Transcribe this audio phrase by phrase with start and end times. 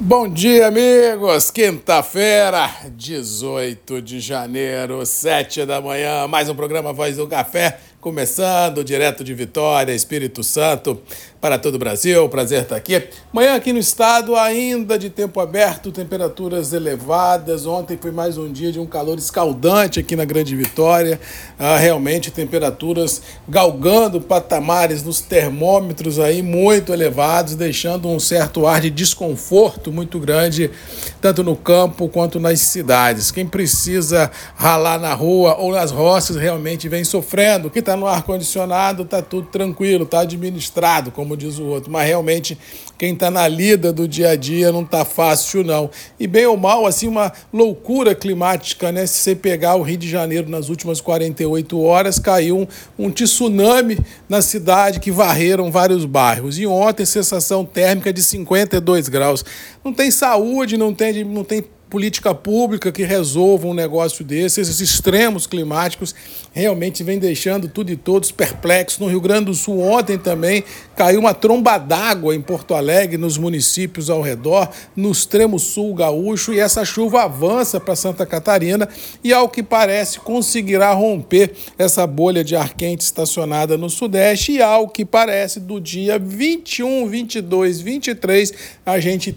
[0.00, 1.52] Bom dia, amigos!
[1.52, 9.22] Quinta-feira, 18 de janeiro, 7 da manhã, mais um programa Voz do Café, começando direto
[9.22, 11.00] de Vitória, Espírito Santo
[11.44, 12.26] para todo o Brasil.
[12.30, 13.02] Prazer estar aqui.
[13.30, 17.66] Manhã aqui no estado, ainda de tempo aberto, temperaturas elevadas.
[17.66, 21.20] Ontem foi mais um dia de um calor escaldante aqui na Grande Vitória.
[21.58, 28.88] Ah, realmente temperaturas galgando patamares nos termômetros aí muito elevados, deixando um certo ar de
[28.88, 30.70] desconforto muito grande,
[31.20, 33.30] tanto no campo quanto nas cidades.
[33.30, 37.68] Quem precisa ralar na rua ou nas roças realmente vem sofrendo.
[37.68, 42.06] Quem está no ar-condicionado está tudo tranquilo, está administrado, como como diz o outro, mas
[42.06, 42.56] realmente
[42.96, 45.90] quem está na lida do dia a dia não está fácil, não.
[46.18, 49.06] E bem ou mal, assim, uma loucura climática, né?
[49.06, 52.66] Se você pegar o Rio de Janeiro nas últimas 48 horas, caiu um,
[53.06, 56.58] um tsunami na cidade que varreram vários bairros.
[56.58, 59.44] E ontem, sensação térmica de 52 graus.
[59.84, 64.60] Não tem saúde, não tem, não tem política pública que resolva um negócio desse.
[64.60, 66.14] Esses extremos climáticos
[66.52, 68.98] realmente vem deixando tudo e todos perplexos.
[68.98, 70.64] No Rio Grande do Sul, ontem também
[70.96, 76.52] caiu uma tromba d'água em Porto Alegre, nos municípios ao redor, no extremo sul gaúcho,
[76.52, 78.88] e essa chuva avança para Santa Catarina
[79.22, 84.52] e, ao que parece, conseguirá romper essa bolha de ar quente estacionada no Sudeste.
[84.52, 88.52] E, ao que parece, do dia 21, 22, 23,
[88.84, 89.36] a gente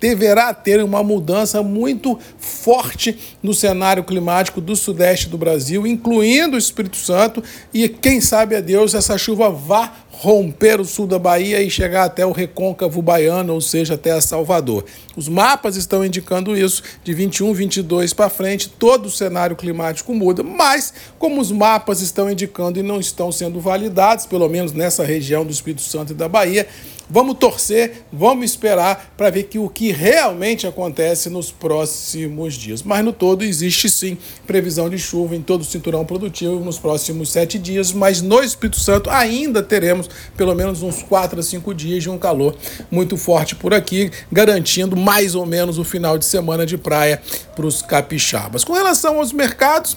[0.00, 6.58] deverá ter uma mudança muito forte no cenário climático do sudeste do Brasil, incluindo o
[6.58, 11.62] Espírito Santo, e quem sabe a Deus essa chuva vá romper o sul da Bahia
[11.62, 14.84] e chegar até o recôncavo baiano, ou seja, até Salvador.
[15.16, 20.42] Os mapas estão indicando isso, de 21, 22 para frente, todo o cenário climático muda,
[20.42, 25.44] mas como os mapas estão indicando e não estão sendo validados, pelo menos nessa região
[25.44, 26.66] do Espírito Santo e da Bahia,
[27.10, 32.82] Vamos torcer, vamos esperar para ver que o que realmente acontece nos próximos dias.
[32.82, 37.30] Mas no todo existe sim previsão de chuva em todo o cinturão produtivo nos próximos
[37.30, 42.02] sete dias, mas no Espírito Santo ainda teremos pelo menos uns quatro a cinco dias
[42.02, 42.54] de um calor
[42.90, 47.22] muito forte por aqui, garantindo mais ou menos o final de semana de praia
[47.56, 48.64] para os capixabas.
[48.64, 49.96] Com relação aos mercados,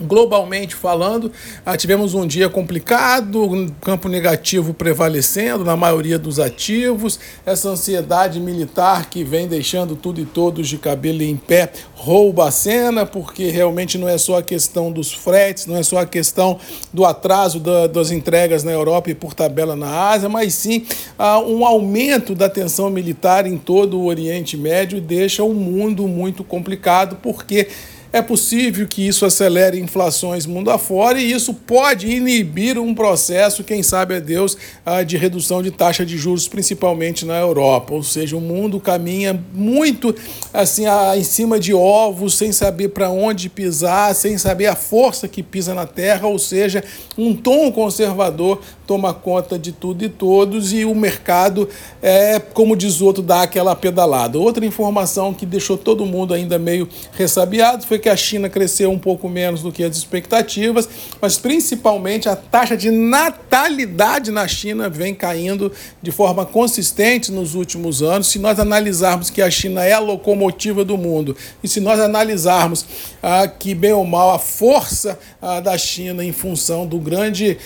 [0.00, 1.30] Globalmente falando,
[1.64, 8.40] ah, tivemos um dia complicado, um campo negativo prevalecendo na maioria dos ativos, essa ansiedade
[8.40, 13.50] militar que vem deixando tudo e todos de cabelo em pé rouba a cena, porque
[13.50, 16.58] realmente não é só a questão dos fretes, não é só a questão
[16.92, 20.84] do atraso da, das entregas na Europa e por tabela na Ásia, mas sim
[21.16, 26.08] ah, um aumento da tensão militar em todo o Oriente Médio e deixa o mundo
[26.08, 27.68] muito complicado, porque
[28.14, 33.82] é possível que isso acelere inflações mundo afora e isso pode inibir um processo, quem
[33.82, 37.92] sabe é Deus, ah, de redução de taxa de juros, principalmente na Europa.
[37.92, 40.14] Ou seja, o mundo caminha muito
[40.52, 40.84] assim
[41.16, 45.74] em cima de ovos, sem saber para onde pisar, sem saber a força que pisa
[45.74, 46.84] na terra, ou seja,
[47.18, 51.68] um tom conservador toma conta de tudo e todos e o mercado,
[52.02, 54.38] é, como diz outro, dá aquela pedalada.
[54.38, 58.98] Outra informação que deixou todo mundo ainda meio ressabiado foi que a China cresceu um
[58.98, 60.86] pouco menos do que as expectativas,
[61.20, 65.72] mas principalmente a taxa de natalidade na China vem caindo
[66.02, 68.26] de forma consistente nos últimos anos.
[68.26, 72.84] Se nós analisarmos que a China é a locomotiva do mundo e se nós analisarmos
[73.22, 77.56] ah, que, bem ou mal, a força ah, da China em função do grande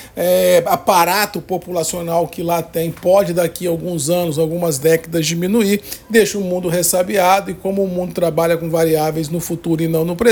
[0.65, 6.39] aparato aparato populacional que lá tem pode daqui a alguns anos, algumas décadas diminuir, deixa
[6.39, 10.15] o mundo ressabiado e como o mundo trabalha com variáveis no futuro e não no
[10.15, 10.28] presente,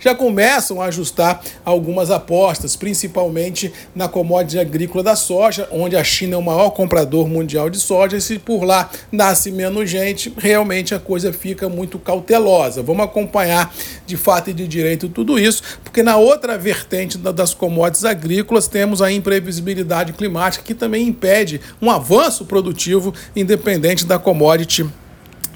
[0.00, 6.34] já começam a ajustar algumas apostas, principalmente na commodity agrícola da soja, onde a China
[6.34, 10.94] é o maior comprador mundial de soja e se por lá nasce menos gente, realmente
[10.94, 12.82] a coisa fica muito cautelosa.
[12.82, 13.74] Vamos acompanhar
[14.06, 19.02] de fato e de direito tudo isso, porque na outra vertente das commodities agrícolas temos
[19.02, 24.86] a imprevisibilidade climática que também impede um avanço produtivo independente da commodity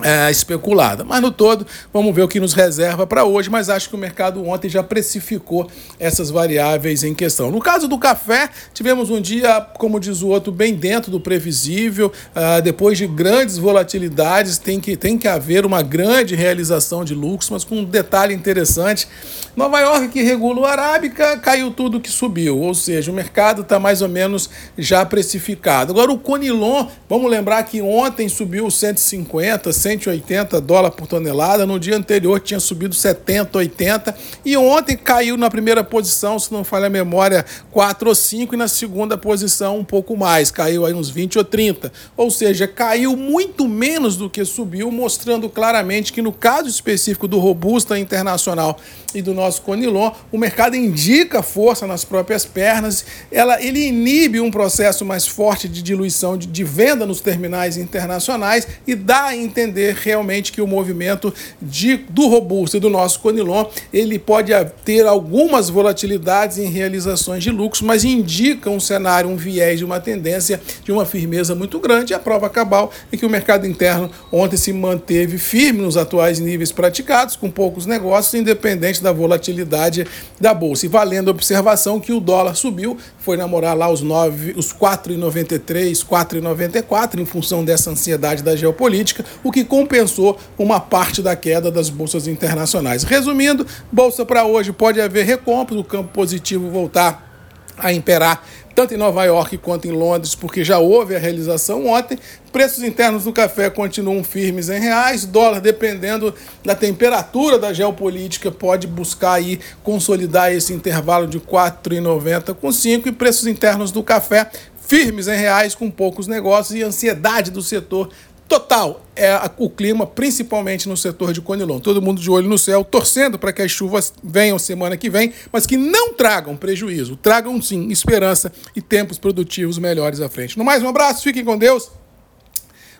[0.02, 1.04] é, especulada.
[1.04, 3.98] Mas no todo, vamos ver o que nos reserva para hoje, mas acho que o
[3.98, 5.68] mercado ontem já precificou
[5.98, 7.50] essas variáveis em questão.
[7.50, 12.08] No caso do café, tivemos um dia, como diz o outro, bem dentro do previsível.
[12.08, 17.50] Uh, depois de grandes volatilidades, tem que, tem que haver uma grande realização de lucros,
[17.50, 19.08] mas com um detalhe interessante:
[19.56, 23.78] Nova York, que regula o Arábica, caiu tudo que subiu, ou seja, o mercado está
[23.78, 25.92] mais ou menos já precificado.
[25.92, 31.66] Agora, o Conilon, vamos lembrar que ontem subiu 150, 100 180 dólares por tonelada.
[31.66, 34.14] No dia anterior tinha subido 70, 80.
[34.44, 38.54] E ontem caiu na primeira posição, se não falha a memória, 4 ou 5.
[38.54, 40.50] E na segunda posição, um pouco mais.
[40.50, 41.92] Caiu aí uns 20 ou 30.
[42.16, 47.38] Ou seja, caiu muito menos do que subiu, mostrando claramente que no caso específico do
[47.38, 48.78] Robusta Internacional
[49.14, 53.04] e do nosso Conilon, o mercado indica força nas próprias pernas.
[53.30, 58.68] Ela, ele inibe um processo mais forte de diluição de, de venda nos terminais internacionais
[58.86, 59.36] e dá a
[59.80, 64.52] entender realmente que o movimento de, do robusto e do nosso Conilon ele pode
[64.84, 69.98] ter algumas volatilidades em realizações de lucros, mas indica um cenário, um viés de uma
[69.98, 72.12] tendência de uma firmeza muito grande.
[72.12, 76.72] A prova cabal é que o mercado interno ontem se manteve firme nos atuais níveis
[76.72, 80.06] praticados, com poucos negócios, independente da volatilidade
[80.40, 80.86] da bolsa.
[80.86, 86.04] E valendo a observação que o dólar subiu, foi namorar lá os, 9, os 4,93,
[86.04, 91.88] 4,94 em função dessa ansiedade da geopolítica, o que compensou uma parte da queda das
[91.88, 93.04] bolsas internacionais.
[93.04, 97.30] Resumindo, bolsa para hoje pode haver recompra, o campo positivo voltar
[97.78, 98.44] a imperar
[98.74, 102.18] tanto em Nova York quanto em Londres, porque já houve a realização ontem.
[102.52, 106.34] Preços internos do café continuam firmes em reais, dólar, dependendo
[106.64, 113.12] da temperatura da geopolítica, pode buscar aí consolidar esse intervalo de 4,90 com 5 e
[113.12, 114.50] preços internos do café
[114.90, 118.10] firmes em reais com poucos negócios e ansiedade do setor
[118.50, 121.78] total é o clima, principalmente no setor de Conilon.
[121.78, 125.32] Todo mundo de olho no céu, torcendo para que as chuvas venham semana que vem,
[125.52, 130.58] mas que não tragam prejuízo, tragam sim esperança e tempos produtivos melhores à frente.
[130.58, 131.92] No mais, um abraço, fiquem com Deus.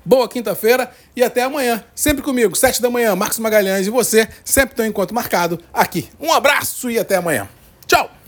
[0.05, 1.82] Boa quinta-feira e até amanhã.
[1.96, 6.08] Sempre comigo, sete da manhã, Marcos Magalhães e você sempre tem um encontro marcado aqui.
[6.20, 7.49] Um abraço e até amanhã.
[7.87, 8.19] Tchau!